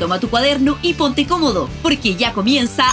[0.00, 2.86] Toma tu cuaderno y ponte cómodo, porque ya comienza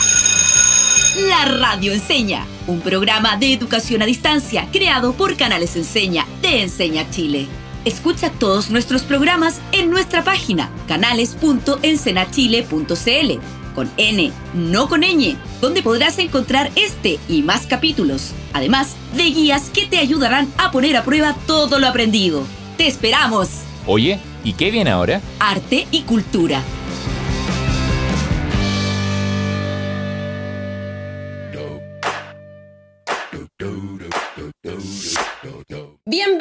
[1.29, 7.09] La Radio Enseña, un programa de educación a distancia creado por Canales Enseña de Enseña
[7.09, 7.47] Chile.
[7.85, 13.39] Escucha todos nuestros programas en nuestra página canales.ensenachile.cl
[13.74, 19.70] con N, no con ñ, donde podrás encontrar este y más capítulos, además de guías
[19.70, 22.44] que te ayudarán a poner a prueba todo lo aprendido.
[22.76, 23.48] ¡Te esperamos!
[23.86, 25.21] Oye, ¿y qué viene ahora?
[25.39, 26.62] Arte y cultura.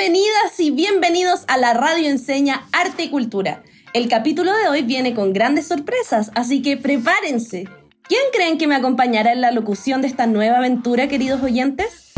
[0.09, 3.65] Bienvenidas y bienvenidos a la Radio Enseña Arte y Cultura.
[3.93, 7.69] El capítulo de hoy viene con grandes sorpresas, así que prepárense.
[8.05, 12.13] ¿Quién creen que me acompañará en la locución de esta nueva aventura, queridos oyentes?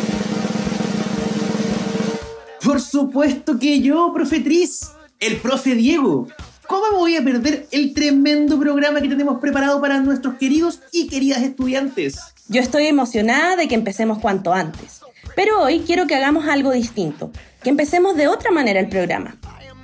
[2.63, 6.29] Por supuesto que yo, profetriz, el profe Diego.
[6.67, 11.09] ¿Cómo me voy a perder el tremendo programa que tenemos preparado para nuestros queridos y
[11.09, 12.19] queridas estudiantes?
[12.49, 14.98] Yo estoy emocionada de que empecemos cuanto antes.
[15.39, 17.31] Pero hoy quiero que hagamos algo distinto,
[17.63, 19.39] que empecemos de otra manera el programa.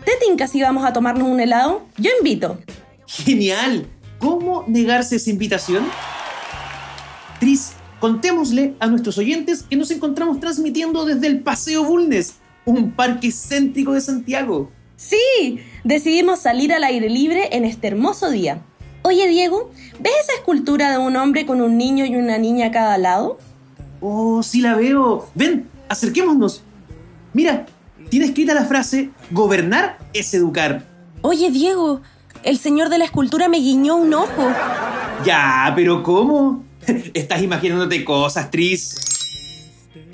[0.05, 1.86] ¿Te tinca si vamos a tomarnos un helado?
[1.97, 2.58] Yo invito.
[3.06, 3.86] ¡Genial!
[4.19, 5.84] ¿Cómo negarse esa invitación?
[7.38, 13.30] Tris, contémosle a nuestros oyentes que nos encontramos transmitiendo desde el Paseo Bulnes, un parque
[13.30, 14.72] céntrico de Santiago.
[14.97, 18.60] Sí, decidimos salir al aire libre en este hermoso día.
[19.02, 22.70] Oye Diego, ¿ves esa escultura de un hombre con un niño y una niña a
[22.72, 23.38] cada lado?
[24.06, 25.30] Oh, sí la veo.
[25.34, 26.62] Ven, acerquémonos.
[27.33, 27.64] Mira,
[28.10, 30.84] tiene escrita la frase, gobernar es educar.
[31.22, 32.02] Oye, Diego,
[32.42, 34.52] el señor de la escultura me guiñó un ojo.
[35.25, 36.62] Ya, pero ¿cómo?
[37.14, 38.94] Estás imaginándote cosas, Tris.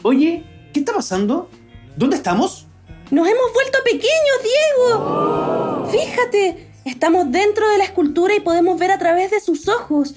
[0.04, 1.50] Oye, ¿qué está pasando?
[1.96, 2.68] ¿Dónde estamos?
[3.10, 5.88] Nos hemos vuelto pequeños, Diego.
[5.90, 10.14] Fíjate, estamos dentro de la escultura y podemos ver a través de sus ojos.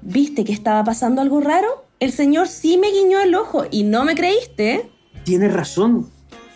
[0.00, 1.89] ¿Viste que estaba pasando algo raro?
[2.00, 4.90] El señor sí me guiñó el ojo y no me creíste.
[5.24, 6.10] Tienes razón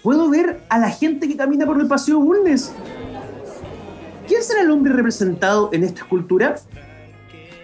[0.04, 2.72] puedo ver a la gente que camina por el Paseo Bulnes.
[4.28, 6.56] ¿Quién será el hombre representado en esta escultura?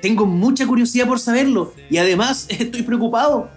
[0.00, 3.50] Tengo mucha curiosidad por saberlo y además estoy preocupado.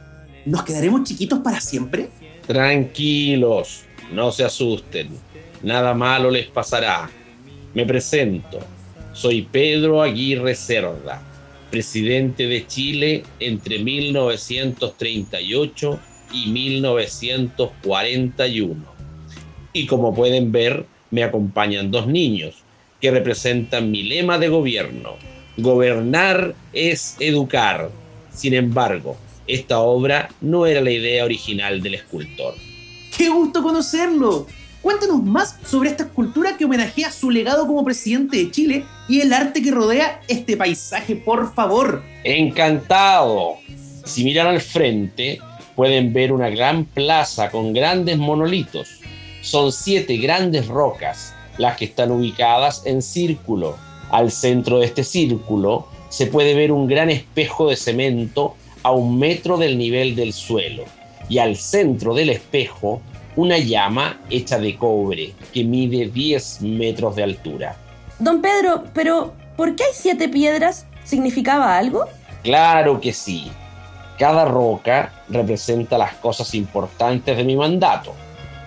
[0.45, 2.09] ¿Nos quedaremos chiquitos para siempre?
[2.45, 5.07] Tranquilos, no se asusten.
[5.63, 7.09] Nada malo les pasará.
[7.73, 8.59] Me presento.
[9.13, 11.21] Soy Pedro Aguirre Cerda,
[11.73, 15.99] presidente de Chile entre 1938
[16.31, 18.75] y 1941.
[19.73, 22.57] Y como pueden ver, me acompañan dos niños
[23.01, 25.15] que representan mi lema de gobierno.
[25.57, 27.89] Gobernar es educar.
[28.31, 29.17] Sin embargo,
[29.47, 32.53] esta obra no era la idea original del escultor.
[33.17, 34.45] ¡Qué gusto conocerlo!
[34.83, 39.31] Cuéntanos más sobre esta escultura que homenajea su legado como presidente de Chile y el
[39.31, 42.03] arte que rodea este paisaje, por favor.
[42.25, 43.53] Encantado.
[44.03, 45.39] Si miran al frente,
[45.77, 48.99] pueden ver una gran plaza con grandes monolitos.
[49.41, 53.77] Son siete grandes rocas las que están ubicadas en círculo.
[54.11, 59.17] Al centro de este círculo se puede ver un gran espejo de cemento a un
[59.17, 60.83] metro del nivel del suelo
[61.29, 63.01] y al centro del espejo
[63.35, 67.75] una llama hecha de cobre que mide 10 metros de altura.
[68.19, 70.85] Don Pedro, pero ¿por qué hay siete piedras?
[71.03, 72.05] ¿Significaba algo?
[72.43, 73.51] Claro que sí.
[74.17, 78.13] Cada roca representa las cosas importantes de mi mandato.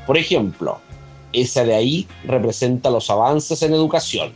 [0.07, 0.81] Por ejemplo,
[1.33, 4.33] esa de ahí representa los avances en educación.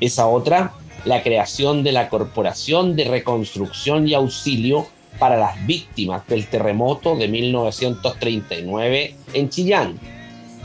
[0.00, 0.72] Esa otra,
[1.04, 4.86] la creación de la Corporación de Reconstrucción y Auxilio
[5.18, 9.98] para las víctimas del terremoto de 1939 en Chillán.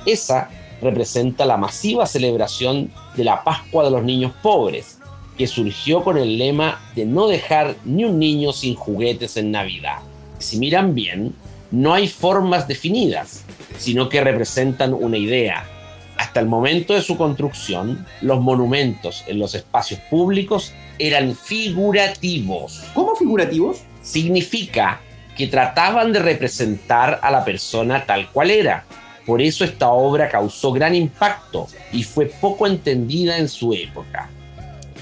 [0.05, 0.49] Esa
[0.81, 4.99] representa la masiva celebración de la Pascua de los Niños Pobres,
[5.37, 9.99] que surgió con el lema de no dejar ni un niño sin juguetes en Navidad.
[10.37, 11.33] Si miran bien,
[11.71, 13.43] no hay formas definidas,
[13.77, 15.65] sino que representan una idea.
[16.17, 22.83] Hasta el momento de su construcción, los monumentos en los espacios públicos eran figurativos.
[22.93, 23.83] ¿Cómo figurativos?
[24.01, 25.01] Significa
[25.35, 28.85] que trataban de representar a la persona tal cual era.
[29.25, 34.29] Por eso esta obra causó gran impacto y fue poco entendida en su época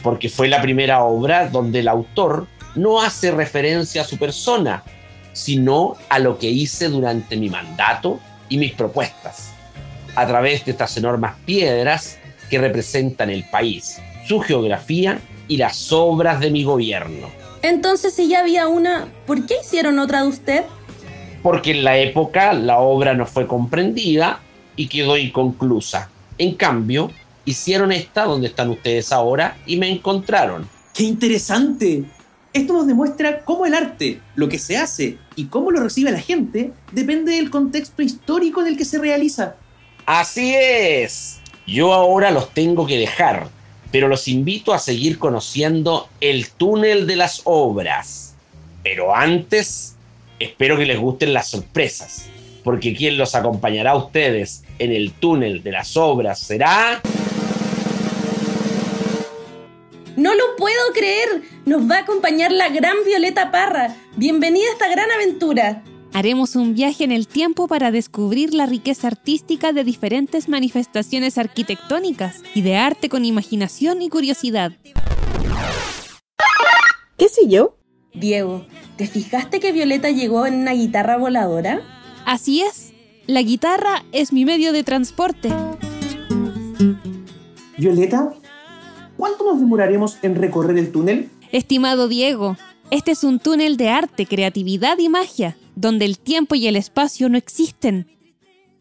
[0.08, 4.84] porque fue la primera obra donde el autor no hace referencia a su persona,
[5.34, 9.52] sino a lo que hice durante mi mandato y mis propuestas,
[10.16, 16.40] a través de estas enormes piedras que representan el país, su geografía y las obras
[16.40, 17.28] de mi gobierno.
[17.68, 20.64] Entonces, si ya había una, ¿por qué hicieron otra de usted?
[21.44, 24.40] Porque en la época la obra no fue comprendida
[24.78, 26.10] y quedó inconclusa.
[26.38, 27.12] En cambio,
[27.44, 30.66] hicieron esta donde están ustedes ahora y me encontraron.
[30.94, 32.06] ¡Qué interesante!
[32.54, 36.22] Esto nos demuestra cómo el arte, lo que se hace y cómo lo recibe la
[36.22, 39.58] gente, depende del contexto histórico en el que se realiza.
[40.06, 41.42] Así es.
[41.68, 43.50] Yo ahora los tengo que dejar,
[43.92, 48.36] pero los invito a seguir conociendo el túnel de las obras.
[48.84, 49.96] Pero antes,
[50.40, 52.30] espero que les gusten las sorpresas,
[52.64, 57.02] porque quien los acompañará a ustedes en el túnel de las obras será...
[60.16, 61.44] No lo puedo creer.
[61.66, 63.96] Nos va a acompañar la gran Violeta Parra.
[64.16, 65.84] Bienvenida a esta gran aventura.
[66.18, 72.42] Haremos un viaje en el tiempo para descubrir la riqueza artística de diferentes manifestaciones arquitectónicas
[72.56, 74.72] y de arte con imaginación y curiosidad.
[77.20, 77.78] ¿Qué sé yo?
[78.16, 78.66] Diego,
[78.96, 81.84] ¿te fijaste que Violeta llegó en una guitarra voladora?
[82.26, 82.94] Así es.
[83.28, 85.50] La guitarra es mi medio de transporte.
[87.78, 88.34] Violeta,
[89.18, 91.30] ¿cuánto nos demoraremos en recorrer el túnel?
[91.52, 92.58] Estimado Diego,
[92.90, 97.30] este es un túnel de arte, creatividad y magia, donde el tiempo y el espacio
[97.30, 98.08] no existen.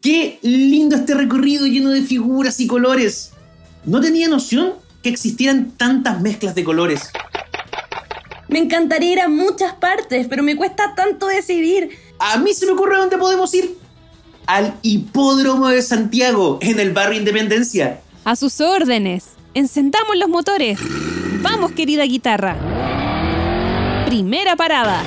[0.01, 3.33] ¡Qué lindo este recorrido lleno de figuras y colores!
[3.85, 4.73] No tenía noción
[5.03, 7.11] que existieran tantas mezclas de colores.
[8.47, 11.91] Me encantaría ir a muchas partes, pero me cuesta tanto decidir.
[12.17, 13.77] A mí se me ocurre dónde podemos ir.
[14.47, 18.01] Al hipódromo de Santiago, en el barrio Independencia.
[18.23, 19.25] A sus órdenes.
[19.53, 20.79] Encendamos los motores.
[21.41, 22.57] Vamos, querida guitarra.
[24.07, 25.03] Primera parada.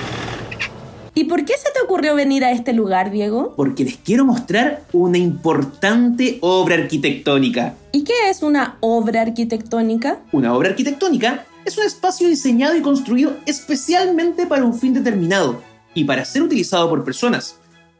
[1.15, 3.55] ¿Y por qué se te ocurrió venir a este lugar, Diego?
[3.57, 7.75] Porque les quiero mostrar una importante obra arquitectónica.
[7.93, 10.21] ¿Y qué es una obra arquitectónica?
[10.33, 15.61] Una obra arquitectónica es un espacio diseñado y construido especialmente para un fin determinado
[15.95, 17.57] y para ser utilizado por personas.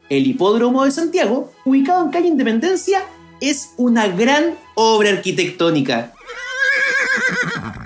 [0.09, 3.03] El Hipódromo de Santiago, ubicado en calle Independencia,
[3.41, 6.13] es una gran obra arquitectónica.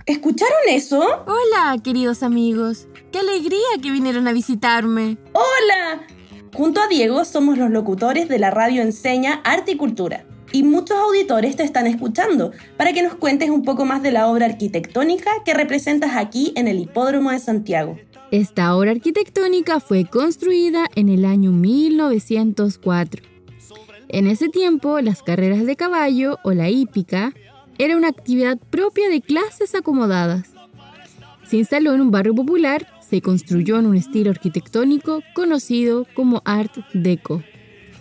[0.06, 1.02] ¿Escucharon eso?
[1.26, 2.88] Hola, queridos amigos.
[3.16, 5.18] Qué alegría que vinieron a visitarme.
[5.32, 6.06] ¡Hola!
[6.54, 10.26] Junto a Diego somos los locutores de la radio Enseña Arte y Cultura.
[10.52, 14.28] Y muchos auditores te están escuchando para que nos cuentes un poco más de la
[14.28, 17.98] obra arquitectónica que representas aquí en el Hipódromo de Santiago.
[18.32, 23.24] Esta obra arquitectónica fue construida en el año 1904.
[24.10, 27.34] En ese tiempo, las carreras de caballo o la hípica
[27.78, 30.50] era una actividad propia de clases acomodadas.
[31.48, 36.76] Se instaló en un barrio popular, se construyó en un estilo arquitectónico conocido como Art
[36.94, 37.44] Deco.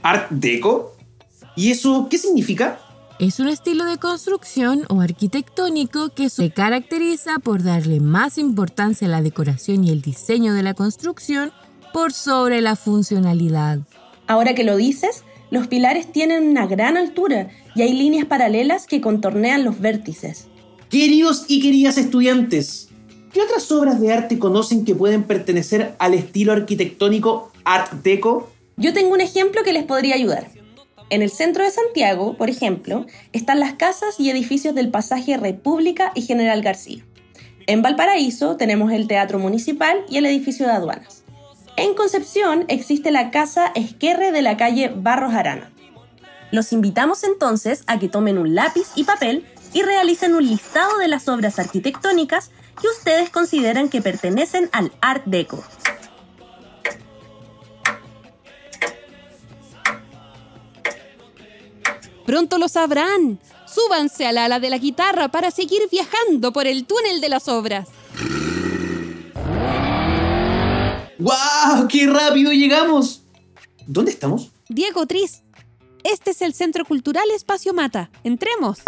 [0.02, 0.96] ¿Art Deco?
[1.56, 2.80] ¿Y eso qué significa?
[3.20, 9.10] Es un estilo de construcción o arquitectónico que se caracteriza por darle más importancia a
[9.10, 11.52] la decoración y el diseño de la construcción
[11.92, 13.78] por sobre la funcionalidad.
[14.26, 19.00] Ahora que lo dices, los pilares tienen una gran altura y hay líneas paralelas que
[19.00, 20.48] contornean los vértices.
[20.90, 22.83] Queridos y queridas estudiantes,
[23.34, 28.48] ¿qué otras obras de arte conocen que pueden pertenecer al estilo arquitectónico Art Deco?
[28.76, 30.46] Yo tengo un ejemplo que les podría ayudar.
[31.10, 36.12] En el centro de Santiago, por ejemplo, están las casas y edificios del pasaje República
[36.14, 37.04] y General García.
[37.66, 41.24] En Valparaíso tenemos el Teatro Municipal y el edificio de aduanas.
[41.76, 45.72] En Concepción existe la Casa Esquerre de la calle Barros Arana.
[46.52, 51.08] Los invitamos entonces a que tomen un lápiz y papel y realicen un listado de
[51.08, 55.62] las obras arquitectónicas que ustedes consideran que pertenecen al Art Deco.
[62.26, 63.38] Pronto lo sabrán.
[63.66, 67.88] Súbanse al ala de la guitarra para seguir viajando por el túnel de las obras.
[71.18, 71.88] ¡Guau!
[71.88, 73.22] ¡Qué rápido llegamos!
[73.86, 74.50] ¿Dónde estamos?
[74.68, 75.42] Diego Tris,
[76.02, 78.10] este es el Centro Cultural Espacio Mata.
[78.24, 78.78] Entremos.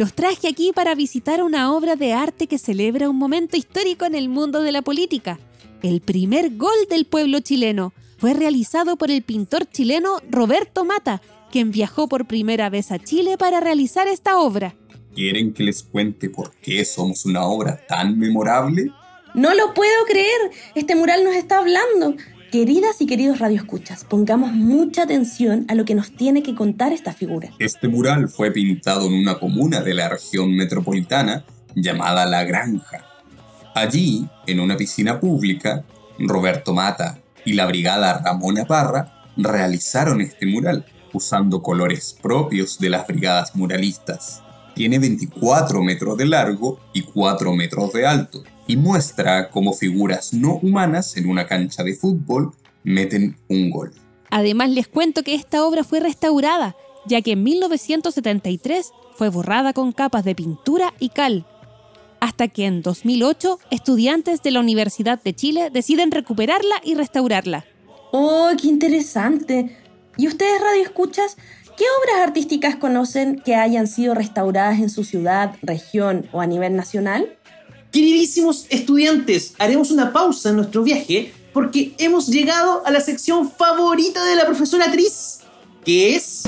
[0.00, 4.14] Los traje aquí para visitar una obra de arte que celebra un momento histórico en
[4.14, 5.38] el mundo de la política.
[5.82, 11.20] El primer gol del pueblo chileno fue realizado por el pintor chileno Roberto Mata,
[11.52, 14.74] quien viajó por primera vez a Chile para realizar esta obra.
[15.14, 18.90] ¿Quieren que les cuente por qué somos una obra tan memorable?
[19.34, 20.50] No lo puedo creer.
[20.74, 22.14] Este mural nos está hablando.
[22.50, 27.12] Queridas y queridos radioescuchas, pongamos mucha atención a lo que nos tiene que contar esta
[27.12, 27.50] figura.
[27.60, 31.44] Este mural fue pintado en una comuna de la región metropolitana
[31.76, 33.04] llamada La Granja.
[33.76, 35.84] Allí, en una piscina pública,
[36.18, 43.06] Roberto Mata y la brigada Ramona Parra realizaron este mural usando colores propios de las
[43.06, 44.42] brigadas muralistas.
[44.74, 50.54] Tiene 24 metros de largo y 4 metros de alto y muestra cómo figuras no
[50.62, 52.52] humanas en una cancha de fútbol
[52.84, 53.92] meten un gol.
[54.30, 59.92] Además les cuento que esta obra fue restaurada ya que en 1973 fue borrada con
[59.92, 61.46] capas de pintura y cal,
[62.20, 67.64] hasta que en 2008 estudiantes de la Universidad de Chile deciden recuperarla y restaurarla.
[68.12, 69.76] ¡Oh, qué interesante!
[70.16, 71.36] ¿Y ustedes, Radio Escuchas,
[71.76, 76.76] qué obras artísticas conocen que hayan sido restauradas en su ciudad, región o a nivel
[76.76, 77.38] nacional?
[77.92, 84.24] Queridísimos estudiantes, haremos una pausa en nuestro viaje porque hemos llegado a la sección favorita
[84.24, 85.40] de la profesora Tris,
[85.84, 86.44] que es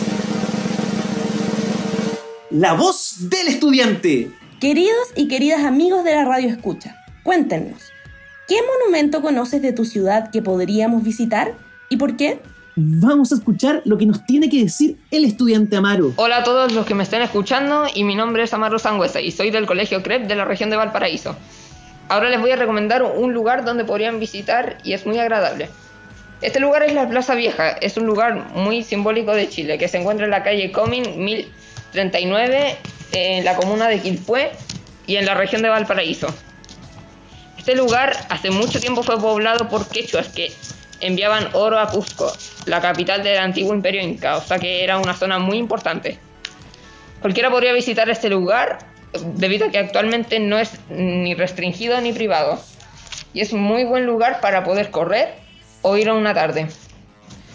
[2.51, 4.31] la voz del estudiante.
[4.61, 7.83] Queridos y queridas amigos de la radio escucha, cuéntenos,
[8.47, 11.57] ¿qué monumento conoces de tu ciudad que podríamos visitar
[11.89, 12.41] y por qué?
[12.75, 16.15] Vamos a escuchar lo que nos tiene que decir el estudiante Amaro.
[16.17, 19.31] Hola a todos los que me estén escuchando y mi nombre es Amaro Sangüesa y
[19.31, 21.37] soy del Colegio CREP de la región de Valparaíso.
[22.09, 25.69] Ahora les voy a recomendar un lugar donde podrían visitar y es muy agradable.
[26.41, 29.99] Este lugar es la Plaza Vieja, es un lugar muy simbólico de Chile que se
[29.99, 32.77] encuentra en la calle Comín 1039
[33.13, 34.51] en la comuna de Quilpué
[35.07, 36.29] y en la región de Valparaíso.
[37.59, 40.51] Este lugar hace mucho tiempo fue poblado por quechuas que
[41.01, 42.33] enviaban oro a Cusco,
[42.67, 46.19] la capital del antiguo imperio inca, o sea que era una zona muy importante.
[47.21, 48.79] Cualquiera podría visitar este lugar
[49.35, 52.59] debido a que actualmente no es ni restringido ni privado.
[53.35, 55.35] Y es un muy buen lugar para poder correr
[55.83, 56.69] o ir a una tarde.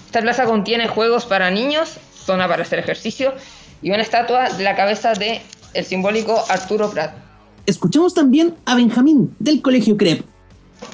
[0.05, 3.33] Esta plaza contiene juegos para niños, zona para hacer ejercicio
[3.81, 5.41] y una estatua de la cabeza de
[5.73, 7.13] el simbólico Arturo Prat.
[7.65, 10.25] Escuchamos también a Benjamín del Colegio CREP.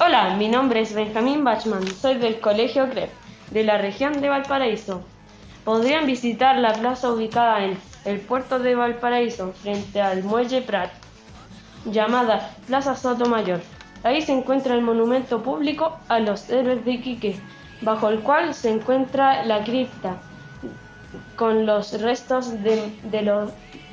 [0.00, 3.10] Hola, mi nombre es Benjamín Bachman, soy del Colegio CREP,
[3.54, 5.02] de la región de Valparaíso.
[5.64, 10.90] Podrían visitar la plaza ubicada en el puerto de Valparaíso, frente al muelle Prat,
[11.86, 13.62] llamada Plaza Sotomayor.
[14.02, 17.36] Ahí se encuentra el monumento público a los héroes de Iquique,
[17.80, 20.16] bajo el cual se encuentra la cripta
[21.36, 23.52] con los restos de, de los,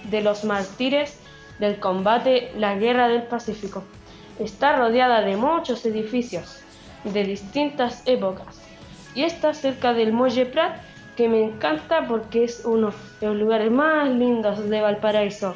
[0.10, 1.20] de los mártires
[1.60, 3.84] del combate la Guerra del Pacífico.
[4.40, 6.62] Está rodeada de muchos edificios
[7.04, 8.62] de distintas épocas
[9.16, 10.78] y está cerca del muelle Prat
[11.16, 15.56] que me encanta porque es uno de los lugares más lindos de Valparaíso,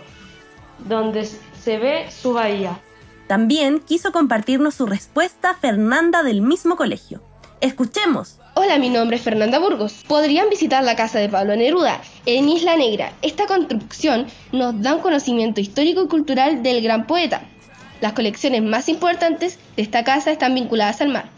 [0.79, 2.79] donde se ve su bahía.
[3.27, 7.21] También quiso compartirnos su respuesta Fernanda del mismo colegio.
[7.61, 8.37] Escuchemos.
[8.53, 10.03] Hola, mi nombre es Fernanda Burgos.
[10.07, 13.13] Podrían visitar la casa de Pablo Neruda en Isla Negra.
[13.21, 17.41] Esta construcción nos da un conocimiento histórico y cultural del gran poeta.
[18.01, 21.29] Las colecciones más importantes de esta casa están vinculadas al mar.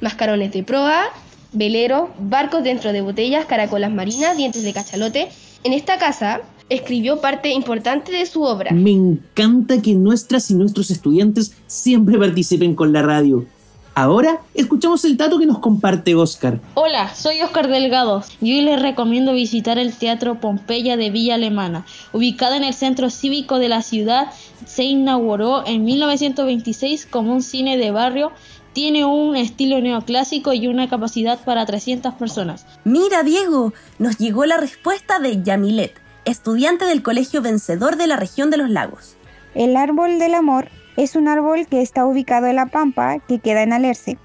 [0.00, 1.10] Mascarones de proa,
[1.52, 5.28] veleros, barcos dentro de botellas, caracolas marinas, dientes de cachalote.
[5.64, 8.72] En esta casa escribió parte importante de su obra.
[8.72, 13.46] Me encanta que nuestras y nuestros estudiantes siempre participen con la radio.
[13.94, 16.58] Ahora escuchamos el dato que nos comparte Oscar.
[16.74, 21.84] Hola, soy Oscar Delgado y hoy les recomiendo visitar el Teatro Pompeya de Villa Alemana.
[22.14, 24.32] Ubicada en el centro cívico de la ciudad,
[24.64, 28.32] se inauguró en 1926 como un cine de barrio.
[28.72, 32.66] Tiene un estilo neoclásico y una capacidad para 300 personas.
[32.84, 35.92] Mira, Diego, nos llegó la respuesta de Yamilet,
[36.24, 39.16] estudiante del Colegio Vencedor de la región de los lagos.
[39.54, 43.62] El árbol del amor es un árbol que está ubicado en la pampa que queda
[43.62, 44.16] en Alerce.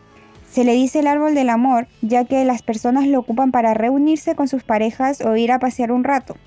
[0.50, 4.36] Se le dice el árbol del amor ya que las personas lo ocupan para reunirse
[4.36, 6.38] con sus parejas o ir a pasear un rato.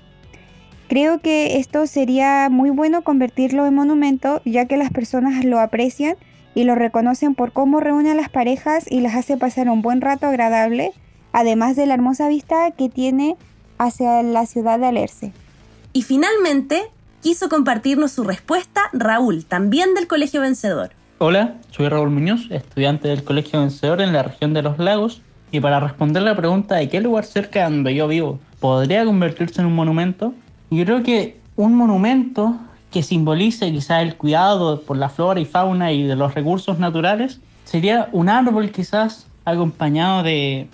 [0.87, 6.17] Creo que esto sería muy bueno convertirlo en monumento ya que las personas lo aprecian
[6.55, 10.01] y lo reconocen por cómo reúne a las parejas y las hace pasar un buen
[10.01, 10.91] rato agradable,
[11.31, 13.35] además de la hermosa vista que tiene
[13.77, 15.33] hacia la ciudad de Alerce.
[15.93, 16.83] Y finalmente,
[17.21, 20.91] quiso compartirnos su respuesta Raúl, también del Colegio Vencedor.
[21.17, 25.59] Hola, soy Raúl Muñoz, estudiante del Colegio Vencedor en la región de los lagos, y
[25.59, 29.67] para responder la pregunta de qué lugar cerca de donde yo vivo podría convertirse en
[29.67, 30.33] un monumento,
[30.69, 32.57] yo creo que un monumento
[32.91, 37.39] que simbolice quizás el cuidado por la flora y fauna y de los recursos naturales
[37.63, 40.67] sería un árbol quizás acompañado de,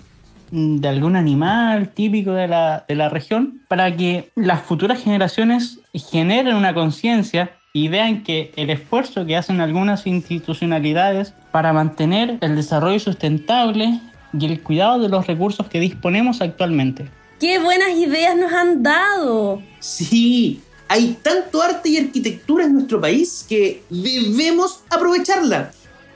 [0.50, 6.56] de algún animal típico de la, de la región para que las futuras generaciones generen
[6.56, 12.98] una conciencia y vean que el esfuerzo que hacen algunas institucionalidades para mantener el desarrollo
[12.98, 14.00] sustentable
[14.32, 17.08] y el cuidado de los recursos que disponemos actualmente.
[17.38, 19.62] ¡Qué buenas ideas nos han dado!
[19.78, 25.72] Sí, hay tanto arte y arquitectura en nuestro país que debemos aprovecharla.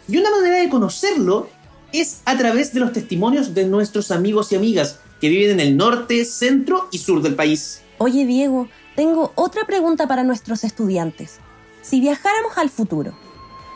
[0.08, 1.48] Y una manera de conocerlo
[1.92, 5.76] es a través de los testimonios de nuestros amigos y amigas que viven en el
[5.76, 7.82] norte, centro y sur del país.
[7.98, 11.38] Oye Diego, tengo otra pregunta para nuestros estudiantes.
[11.82, 13.16] Si viajáramos al futuro,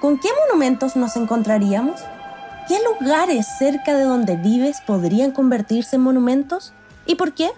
[0.00, 2.00] ¿con qué monumentos nos encontraríamos?
[2.68, 6.72] ¿Qué lugares cerca de donde vives podrían convertirse en monumentos?
[7.06, 7.50] ¿Y por qué?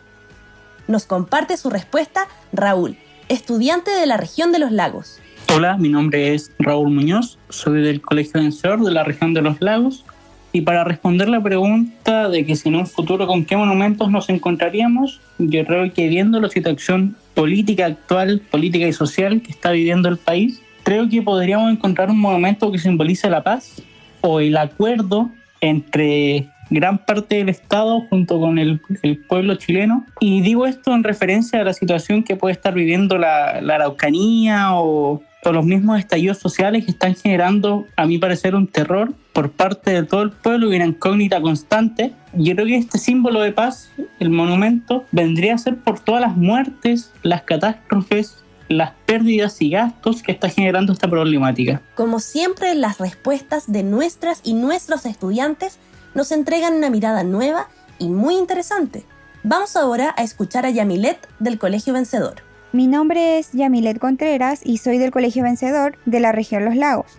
[0.87, 5.20] Nos comparte su respuesta Raúl, estudiante de la región de los lagos.
[5.54, 9.61] Hola, mi nombre es Raúl Muñoz, soy del Colegio Vencedor de la región de los
[9.61, 10.04] lagos.
[10.52, 14.28] Y para responder la pregunta de que si en un futuro con qué monumentos nos
[14.30, 20.08] encontraríamos, yo creo que viendo la situación política actual, política y social que está viviendo
[20.08, 23.82] el país, creo que podríamos encontrar un monumento que simbolice la paz
[24.23, 25.30] o el acuerdo
[25.61, 30.04] entre gran parte del Estado junto con el, el, pueblo chileno.
[30.20, 34.75] Y digo esto en referencia a la situación que puede estar viviendo la, la Araucanía
[34.75, 39.50] o, o, los mismos estallidos sociales que están generando, a mi parecer, un terror por
[39.50, 42.12] parte de todo el pueblo y una incógnita constante.
[42.34, 46.37] Yo creo que este símbolo de paz, el monumento, vendría a ser por todas las
[46.37, 51.80] muertes, las catástrofes, las pérdidas y gastos que está generando esta problemática.
[51.94, 55.78] Como siempre, las respuestas de nuestras y nuestros estudiantes
[56.15, 59.05] nos entregan una mirada nueva y muy interesante.
[59.43, 62.43] Vamos ahora a escuchar a Yamilet del Colegio Vencedor.
[62.73, 67.19] Mi nombre es Yamilet Contreras y soy del Colegio Vencedor de la región Los Lagos.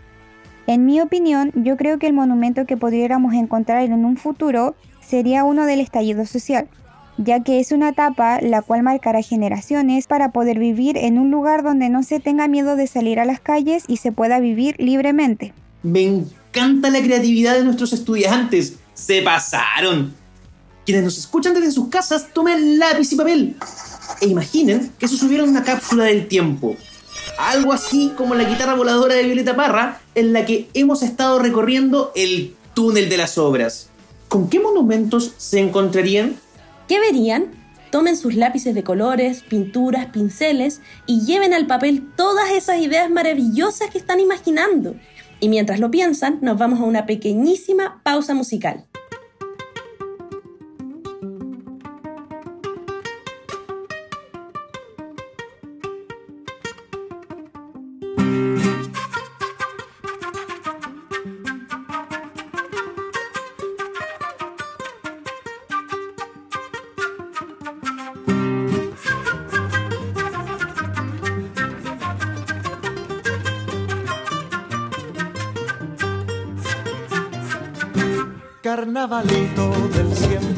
[0.68, 5.44] En mi opinión, yo creo que el monumento que pudiéramos encontrar en un futuro sería
[5.44, 6.68] uno del estallido social,
[7.18, 11.64] ya que es una etapa la cual marcará generaciones para poder vivir en un lugar
[11.64, 15.54] donde no se tenga miedo de salir a las calles y se pueda vivir libremente.
[15.82, 18.76] Me encanta la creatividad de nuestros estudiantes.
[18.94, 20.14] Se pasaron.
[20.86, 23.56] Quienes nos escuchan desde sus casas, tomen lápiz y papel
[24.22, 26.76] e imaginen que se subieron una cápsula del tiempo.
[27.38, 32.12] Algo así como la guitarra voladora de Violeta Parra, en la que hemos estado recorriendo
[32.16, 33.90] el túnel de las obras.
[34.28, 36.36] ¿Con qué monumentos se encontrarían?
[36.88, 37.52] ¿Qué verían?
[37.92, 43.90] Tomen sus lápices de colores, pinturas, pinceles y lleven al papel todas esas ideas maravillosas
[43.90, 44.96] que están imaginando.
[45.40, 48.89] Y mientras lo piensan, nos vamos a una pequeñísima pausa musical.
[79.10, 80.56] Carnavalito del cien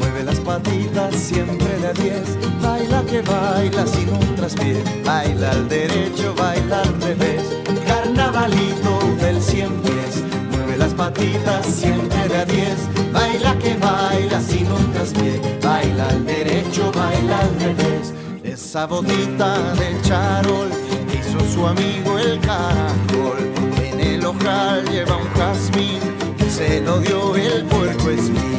[0.00, 2.36] mueve las patitas siempre de a diez.
[2.60, 7.42] Baila que baila sin un traspié, baila al derecho, baila al revés.
[7.86, 9.70] Carnavalito del cien
[10.50, 12.88] mueve las patitas siempre de a diez.
[13.12, 18.12] Baila que baila sin un traspié, baila al derecho, baila al revés.
[18.42, 20.70] Esa botita de charol
[21.12, 23.38] hizo su amigo el caracol.
[23.80, 26.15] En el ojal lleva un jazmín
[26.56, 28.56] se lo dio el puerco espín.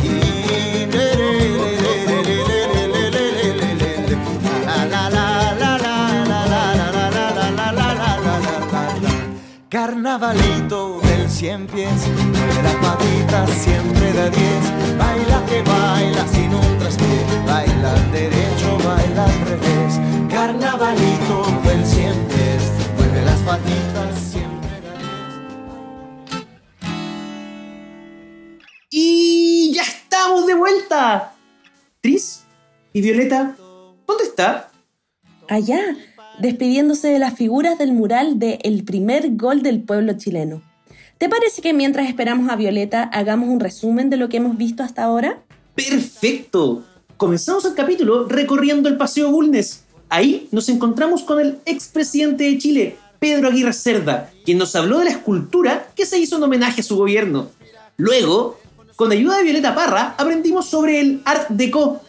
[9.70, 14.64] Carnavalito del cien pies, mueve las patitas siempre de diez.
[15.00, 20.00] Baila que baila sin un traspié, baila derecho, baila al revés.
[20.30, 21.67] Carnavalito
[30.68, 31.34] vuelta.
[32.02, 32.44] Tris
[32.92, 33.56] y Violeta,
[34.06, 34.70] ¿dónde está?
[35.48, 35.80] Allá,
[36.40, 40.62] despidiéndose de las figuras del mural de El primer gol del pueblo chileno.
[41.18, 44.84] ¿Te parece que mientras esperamos a Violeta hagamos un resumen de lo que hemos visto
[44.84, 45.42] hasta ahora?
[45.74, 46.84] Perfecto.
[47.16, 49.86] Comenzamos el capítulo recorriendo el Paseo Bulnes.
[50.10, 55.06] Ahí nos encontramos con el expresidente de Chile, Pedro Aguirre Cerda, quien nos habló de
[55.06, 57.50] la escultura que se hizo en homenaje a su gobierno.
[57.96, 58.60] Luego,
[58.98, 62.02] con ayuda de Violeta Parra, aprendimos sobre el Art Deco,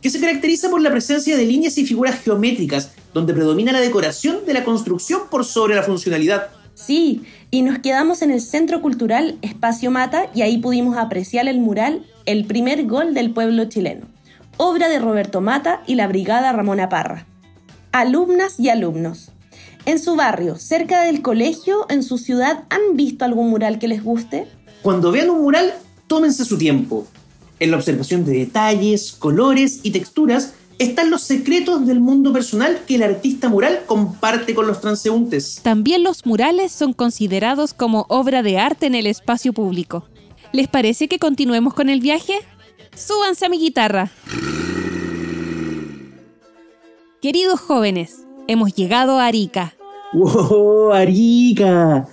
[0.00, 4.46] que se caracteriza por la presencia de líneas y figuras geométricas, donde predomina la decoración
[4.46, 6.46] de la construcción por sobre la funcionalidad.
[6.74, 11.58] Sí, y nos quedamos en el Centro Cultural Espacio Mata y ahí pudimos apreciar el
[11.58, 14.06] mural El primer gol del pueblo chileno,
[14.56, 17.26] obra de Roberto Mata y la Brigada Ramona Parra.
[17.90, 19.32] Alumnas y alumnos.
[19.84, 24.04] En su barrio, cerca del colegio, en su ciudad, ¿han visto algún mural que les
[24.04, 24.46] guste?
[24.82, 25.74] Cuando vean un mural,
[26.06, 27.06] tómense su tiempo.
[27.58, 32.96] En la observación de detalles, colores y texturas están los secretos del mundo personal que
[32.96, 35.60] el artista mural comparte con los transeúntes.
[35.62, 40.04] También los murales son considerados como obra de arte en el espacio público.
[40.52, 42.34] ¿Les parece que continuemos con el viaje?
[42.94, 44.10] Súbanse a mi guitarra.
[47.22, 49.74] Queridos jóvenes, hemos llegado a Arica.
[50.12, 50.92] ¡Wow!
[50.92, 52.06] ¡Arica!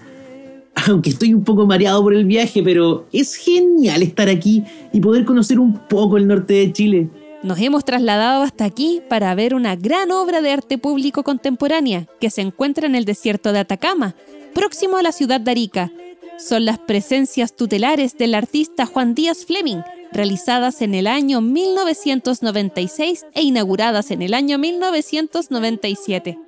[0.88, 5.26] Aunque estoy un poco mareado por el viaje, pero es genial estar aquí y poder
[5.26, 7.10] conocer un poco el norte de Chile.
[7.44, 12.30] Nos hemos trasladado hasta aquí para ver una gran obra de arte público contemporánea que
[12.30, 14.16] se encuentra en el desierto de Atacama,
[14.54, 15.92] próximo a la ciudad de Arica.
[16.38, 23.42] Son las presencias tutelares del artista Juan Díaz Fleming, realizadas en el año 1996 e
[23.42, 26.40] inauguradas en el año 1997.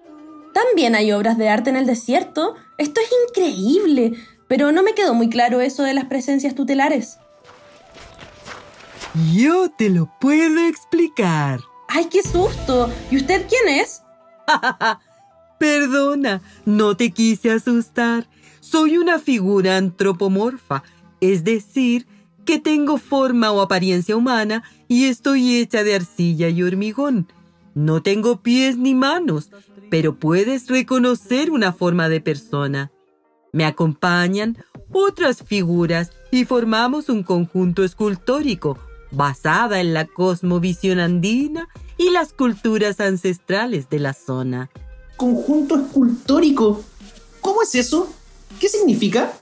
[0.55, 2.55] También hay obras de arte en el desierto.
[2.77, 4.13] Esto es increíble,
[4.47, 7.17] pero no me quedó muy claro eso de las presencias tutelares.
[9.33, 11.59] Yo te lo puedo explicar.
[11.89, 12.89] ¡Ay, qué susto!
[13.11, 14.01] ¿Y usted quién es?
[15.59, 18.25] Perdona, no te quise asustar.
[18.61, 20.83] Soy una figura antropomorfa,
[21.19, 22.07] es decir,
[22.45, 27.27] que tengo forma o apariencia humana y estoy hecha de arcilla y hormigón.
[27.75, 29.51] No tengo pies ni manos,
[29.91, 32.91] pero puedes reconocer una forma de persona.
[33.51, 34.57] Me acompañan
[34.91, 38.79] otras figuras y formamos un conjunto escultórico
[39.11, 44.69] basada en la cosmovisión andina y las culturas ancestrales de la zona.
[45.17, 46.81] ¿Conjunto escultórico?
[47.41, 48.09] ¿Cómo es eso?
[48.57, 49.33] ¿Qué significa?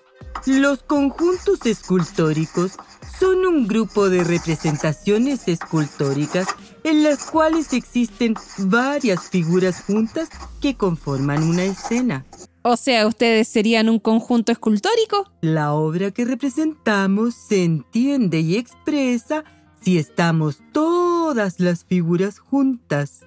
[0.47, 2.73] Los conjuntos escultóricos
[3.19, 6.47] son un grupo de representaciones escultóricas
[6.83, 10.29] en las cuales existen varias figuras juntas
[10.61, 12.25] que conforman una escena.
[12.61, 15.29] O sea, ¿ustedes serían un conjunto escultórico?
[15.41, 19.43] La obra que representamos se entiende y expresa
[19.81, 23.21] si estamos todas las figuras juntas.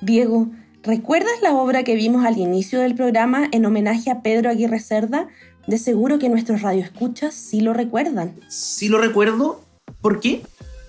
[0.00, 0.48] Diego,
[0.82, 5.28] ¿recuerdas la obra que vimos al inicio del programa en homenaje a Pedro Aguirre Cerda?
[5.68, 8.34] De seguro que nuestros radioescuchas sí lo recuerdan.
[8.48, 9.60] Sí lo recuerdo.
[10.00, 10.42] ¿Por qué?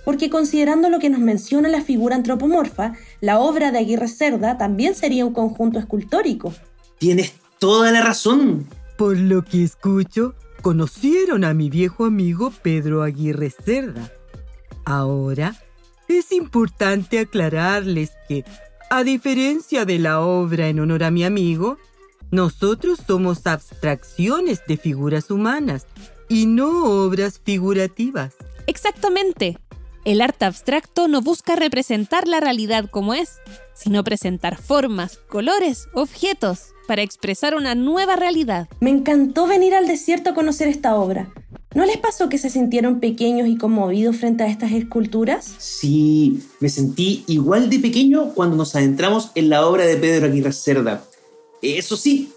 [0.03, 4.95] Porque considerando lo que nos menciona la figura antropomorfa, la obra de Aguirre Cerda también
[4.95, 6.53] sería un conjunto escultórico.
[6.97, 8.67] Tienes toda la razón.
[8.97, 14.11] Por lo que escucho, conocieron a mi viejo amigo Pedro Aguirre Cerda.
[14.85, 15.55] Ahora,
[16.07, 18.43] es importante aclararles que,
[18.89, 21.77] a diferencia de la obra en honor a mi amigo,
[22.31, 25.85] nosotros somos abstracciones de figuras humanas
[26.29, 28.33] y no obras figurativas.
[28.67, 29.57] Exactamente.
[30.03, 33.37] El arte abstracto no busca representar la realidad como es,
[33.75, 38.67] sino presentar formas, colores, objetos para expresar una nueva realidad.
[38.79, 41.31] Me encantó venir al desierto a conocer esta obra.
[41.75, 45.53] ¿No les pasó que se sintieron pequeños y conmovidos frente a estas esculturas?
[45.59, 50.51] Sí, me sentí igual de pequeño cuando nos adentramos en la obra de Pedro Aguirre
[50.51, 51.03] Cerda.
[51.61, 52.33] Eso sí,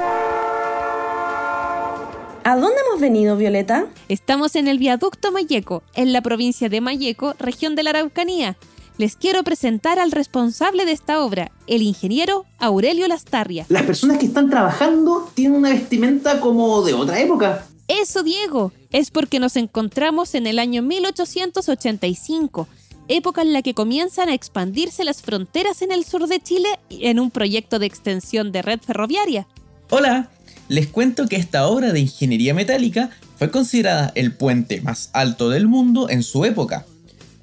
[2.43, 3.85] ¿A dónde hemos venido, Violeta?
[4.07, 8.57] Estamos en el viaducto Mayeco, en la provincia de Mayeco, región de la Araucanía.
[8.97, 13.67] Les quiero presentar al responsable de esta obra, el ingeniero Aurelio Lastarria.
[13.69, 17.67] Las personas que están trabajando tienen una vestimenta como de otra época.
[17.87, 22.67] Eso, Diego, es porque nos encontramos en el año 1885,
[23.09, 27.19] época en la que comienzan a expandirse las fronteras en el sur de Chile en
[27.19, 29.47] un proyecto de extensión de red ferroviaria.
[29.89, 30.29] Hola,
[30.69, 35.67] les cuento que esta obra de ingeniería metálica fue considerada el puente más alto del
[35.67, 36.85] mundo en su época.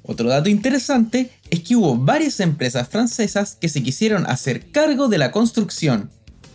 [0.03, 5.17] Otro dato interesante es que hubo varias empresas francesas que se quisieron hacer cargo de
[5.17, 6.09] la construcción.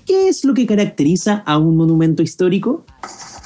[0.07, 2.85] ¿Qué es lo que caracteriza a un monumento histórico?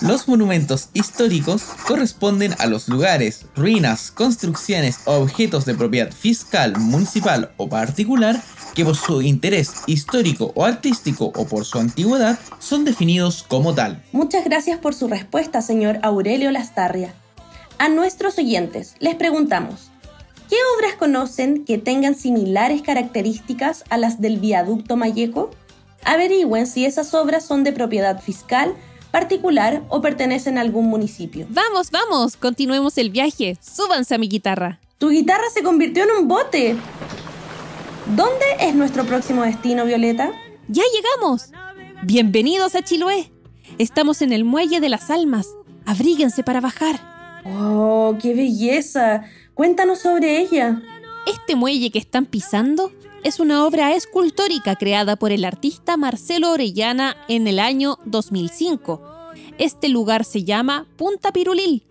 [0.01, 7.53] Los monumentos históricos corresponden a los lugares, ruinas, construcciones o objetos de propiedad fiscal, municipal
[7.57, 8.43] o particular
[8.75, 14.03] que por su interés histórico o artístico o por su antigüedad son definidos como tal.
[14.13, 17.15] Muchas gracias por su respuesta, señor Aurelio Lastarria.
[17.79, 19.91] A nuestros oyentes les preguntamos,
[20.49, 25.51] ¿qué obras conocen que tengan similares características a las del viaducto Mayeco?
[26.07, 28.77] Averigüen si esas obras son de propiedad fiscal,
[29.11, 31.47] particular o pertenecen a algún municipio.
[31.51, 33.59] Vamos, vamos, continuemos el viaje.
[33.61, 34.79] Súbanse a mi guitarra.
[34.99, 36.77] Tu guitarra se convirtió en un bote.
[38.15, 40.31] ¿Dónde es nuestro próximo destino, Violeta?
[40.69, 41.51] Ya llegamos.
[42.05, 43.33] Bienvenidos a Chiloé.
[43.79, 45.49] Estamos en el Muelle de las Almas.
[45.87, 47.43] Abríguense para bajar.
[47.45, 49.25] ¡Oh, qué belleza!
[49.55, 50.81] Cuéntanos sobre ella.
[51.27, 52.93] Este muelle que están pisando
[53.27, 59.03] es una obra escultórica creada por el artista Marcelo Orellana en el año 2005.
[59.59, 61.83] Este lugar se llama Punta Pirulil.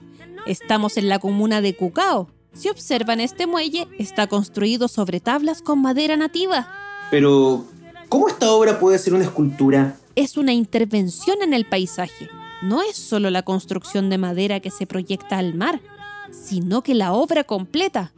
[0.45, 2.29] Estamos en la comuna de Cucao.
[2.53, 6.69] Si observan este muelle, está construido sobre tablas con madera nativa.
[7.11, 7.65] Pero,
[8.07, 9.97] ¿cómo esta obra puede ser una escultura?
[10.15, 12.29] Es una intervención en el paisaje.
[12.61, 15.81] No es solo la construcción de madera que se proyecta al mar,
[16.31, 18.13] sino que la obra completa.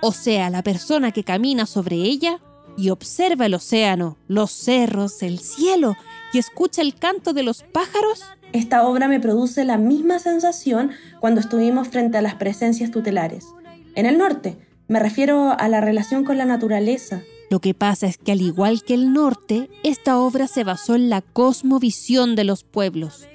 [0.00, 2.40] O sea, la persona que camina sobre ella
[2.76, 5.96] y observa el océano, los cerros, el cielo
[6.32, 8.24] y escucha el canto de los pájaros.
[8.52, 13.46] Esta obra me produce la misma sensación cuando estuvimos frente a las presencias tutelares.
[13.94, 14.58] En el norte,
[14.88, 17.22] me refiero a la relación con la naturaleza.
[17.50, 21.10] Lo que pasa es que al igual que el norte, esta obra se basó en
[21.10, 23.26] la cosmovisión de los pueblos.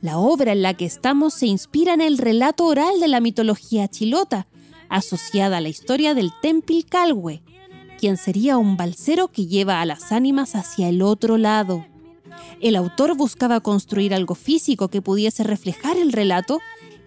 [0.00, 3.88] La obra en la que estamos se inspira en el relato oral de la mitología
[3.88, 4.46] chilota,
[4.88, 7.42] asociada a la historia del Tempil Calwe,
[7.98, 11.84] quien sería un balsero que lleva a las ánimas hacia el otro lado.
[12.60, 16.60] El autor buscaba construir algo físico que pudiese reflejar el relato,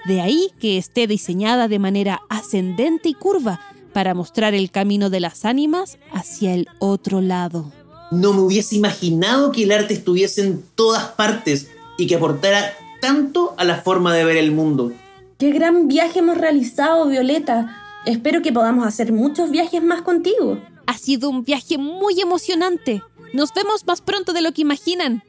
[0.05, 3.59] de ahí que esté diseñada de manera ascendente y curva
[3.93, 7.71] para mostrar el camino de las ánimas hacia el otro lado.
[8.11, 13.53] No me hubiese imaginado que el arte estuviese en todas partes y que aportara tanto
[13.57, 14.91] a la forma de ver el mundo.
[15.37, 17.77] ¡Qué gran viaje hemos realizado, Violeta!
[18.05, 20.57] Espero que podamos hacer muchos viajes más contigo.
[20.85, 23.01] Ha sido un viaje muy emocionante.
[23.33, 25.23] Nos vemos más pronto de lo que imaginan.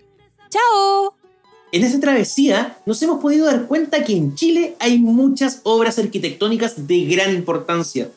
[0.50, 1.14] ¡Chao!
[1.72, 6.86] En esta travesía nos hemos podido dar cuenta que en Chile hay muchas obras arquitectónicas
[6.86, 8.10] de gran importancia.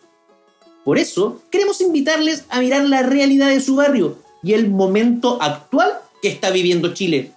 [0.84, 5.93] Por eso, queremos invitarles a mirar la realidad de su barrio y el momento actual
[6.21, 7.32] que está viviendo Chile.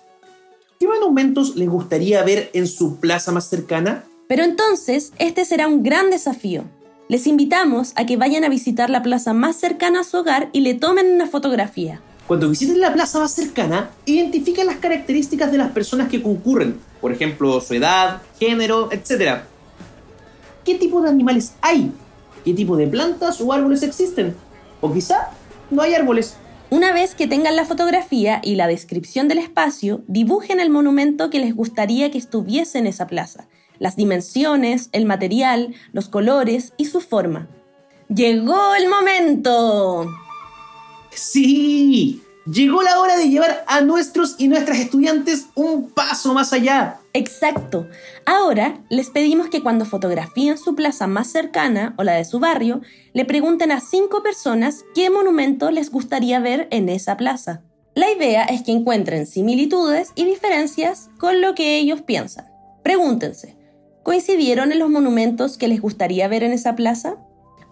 [0.80, 4.04] ¿Qué monumentos les gustaría ver en su plaza más cercana?
[4.28, 6.64] Pero entonces, este será un gran desafío.
[7.09, 10.61] Les invitamos a que vayan a visitar la plaza más cercana a su hogar y
[10.61, 12.03] le tomen una fotografía.
[12.27, 17.11] Cuando visiten la plaza más cercana, identifiquen las características de las personas que concurren, por
[17.11, 19.40] ejemplo, su edad, género, etc.
[20.66, 21.90] ¿Qué tipo de animales hay?
[22.44, 24.37] ¿Qué tipo de plantas o árboles existen?
[24.83, 25.31] O quizá
[25.71, 26.37] no hay árboles.
[26.68, 31.38] Una vez que tengan la fotografía y la descripción del espacio, dibujen el monumento que
[31.38, 37.00] les gustaría que estuviese en esa plaza, las dimensiones, el material, los colores y su
[37.00, 37.48] forma.
[38.08, 40.06] ¡Llegó el momento!
[41.10, 47.00] Sí, llegó la hora de llevar a nuestros y nuestras estudiantes un paso más allá.
[47.12, 47.88] Exacto.
[48.24, 52.80] Ahora les pedimos que cuando fotografíen su plaza más cercana o la de su barrio,
[53.12, 57.62] le pregunten a cinco personas qué monumento les gustaría ver en esa plaza.
[57.94, 62.46] La idea es que encuentren similitudes y diferencias con lo que ellos piensan.
[62.84, 63.56] Pregúntense,
[64.02, 67.16] ¿coincidieron en los monumentos que les gustaría ver en esa plaza?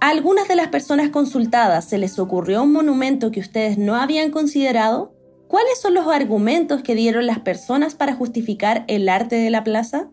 [0.00, 4.30] ¿A algunas de las personas consultadas se les ocurrió un monumento que ustedes no habían
[4.30, 5.14] considerado?
[5.48, 10.08] ¿Cuáles son los argumentos que dieron las personas para justificar el arte de la plaza?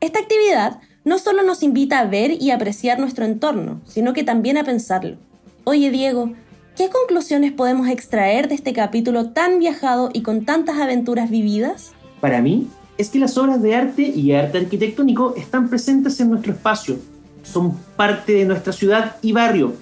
[0.00, 4.56] Esta actividad no solo nos invita a ver y apreciar nuestro entorno, sino que también
[4.56, 5.18] a pensarlo.
[5.64, 6.32] Oye Diego,
[6.76, 11.92] ¿qué conclusiones podemos extraer de este capítulo tan viajado y con tantas aventuras vividas?
[12.20, 12.68] Para mí,
[13.00, 16.98] es que las obras de arte y arte arquitectónico están presentes en nuestro espacio,
[17.42, 19.72] son parte de nuestra ciudad y barrio.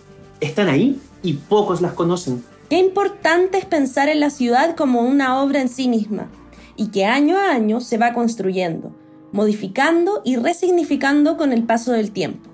[0.40, 2.44] Están ahí y pocos las conocen.
[2.70, 6.28] Qué importante es pensar en la ciudad como una obra en sí misma
[6.76, 8.94] y que año a año se va construyendo,
[9.33, 12.48] modificando y resignificando con el paso del tiempo.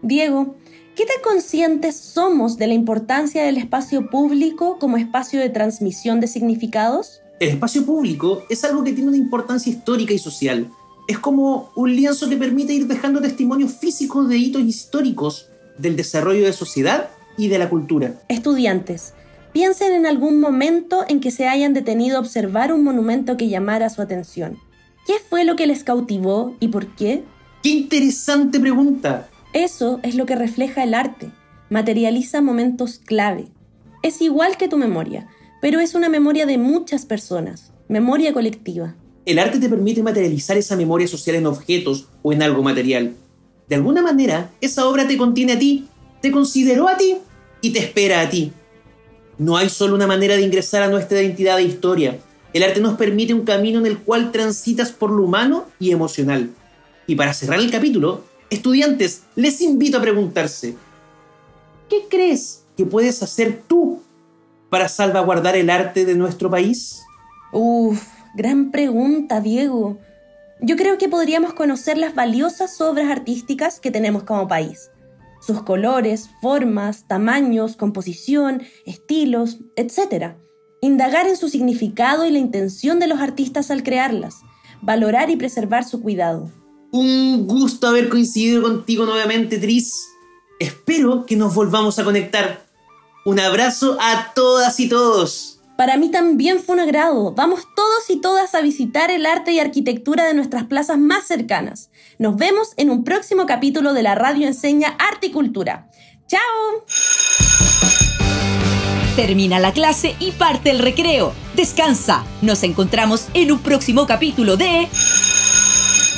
[0.00, 0.56] Diego,
[0.96, 6.28] ¿qué tan conscientes somos de la importancia del espacio público como espacio de transmisión de
[6.28, 7.21] significados?
[7.42, 10.70] El espacio público es algo que tiene una importancia histórica y social
[11.08, 16.44] es como un lienzo que permite ir dejando testimonios físicos de hitos históricos del desarrollo
[16.44, 18.14] de sociedad y de la cultura.
[18.28, 19.14] Estudiantes,
[19.52, 23.90] piensen en algún momento en que se hayan detenido a observar un monumento que llamara
[23.90, 24.60] su atención.
[25.04, 27.24] ¿Qué fue lo que les cautivó y por qué?
[27.64, 29.28] ¡Qué interesante pregunta!
[29.52, 31.32] Eso es lo que refleja el arte.
[31.70, 33.48] Materializa momentos clave.
[34.04, 35.26] Es igual que tu memoria,
[35.62, 38.96] pero es una memoria de muchas personas, memoria colectiva.
[39.24, 43.14] El arte te permite materializar esa memoria social en objetos o en algo material.
[43.68, 45.86] De alguna manera, esa obra te contiene a ti,
[46.20, 47.14] te consideró a ti
[47.60, 48.50] y te espera a ti.
[49.38, 52.18] No hay solo una manera de ingresar a nuestra identidad e historia.
[52.52, 56.50] El arte nos permite un camino en el cual transitas por lo humano y emocional.
[57.06, 60.74] Y para cerrar el capítulo, estudiantes, les invito a preguntarse,
[61.88, 64.02] ¿qué crees que puedes hacer tú
[64.72, 67.02] para salvaguardar el arte de nuestro país?
[67.52, 68.02] Uf,
[68.34, 69.98] Gran pregunta, Diego.
[70.62, 74.90] Yo creo que podríamos conocer las valiosas obras artísticas que tenemos como país.
[75.42, 80.36] Sus colores, formas, tamaños, composición, estilos, etc.
[80.80, 84.36] Indagar en su significado y la intención de los artistas al crearlas.
[84.80, 86.50] valorar y preservar su cuidado.
[86.90, 90.08] Un gusto haber coincidido contigo nuevamente, Tris.
[90.58, 92.71] Espero que nos volvamos a conectar.
[93.24, 95.60] Un abrazo a todas y todos.
[95.76, 97.32] Para mí también fue un agrado.
[97.32, 101.90] Vamos todos y todas a visitar el arte y arquitectura de nuestras plazas más cercanas.
[102.18, 105.88] Nos vemos en un próximo capítulo de la radio enseña Arte y Cultura.
[106.26, 106.40] ¡Chao!
[109.16, 111.32] Termina la clase y parte el recreo.
[111.54, 112.24] Descansa.
[112.42, 114.88] Nos encontramos en un próximo capítulo de